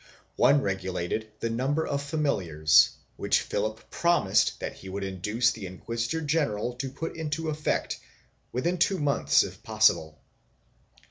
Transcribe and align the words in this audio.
One 0.35 0.63
regulated 0.63 1.29
the 1.41 1.51
number 1.51 1.85
of 1.85 2.01
familiars, 2.01 2.89
which 3.17 3.41
Philip 3.41 3.87
promised 3.91 4.59
that 4.59 4.73
he 4.77 4.89
would 4.89 5.03
induce 5.03 5.51
the 5.51 5.67
inquisitor 5.67 6.21
general 6.21 6.73
to 6.77 6.89
put 6.89 7.15
into 7.15 7.49
effect, 7.49 7.99
within 8.51 8.79
two 8.79 8.97
months 8.97 9.43
if 9.43 9.61
possible. 9.61 10.17